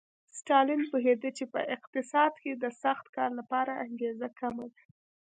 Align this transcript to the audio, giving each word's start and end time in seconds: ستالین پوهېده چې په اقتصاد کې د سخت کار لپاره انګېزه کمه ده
ستالین 0.39 0.81
پوهېده 0.91 1.29
چې 1.37 1.43
په 1.53 1.59
اقتصاد 1.75 2.33
کې 2.43 2.51
د 2.53 2.65
سخت 2.83 3.05
کار 3.15 3.31
لپاره 3.39 3.71
انګېزه 3.85 4.27
کمه 4.39 4.65
ده 4.73 4.81